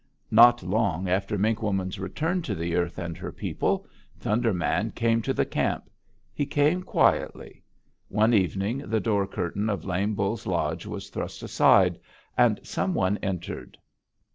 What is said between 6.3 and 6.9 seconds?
He came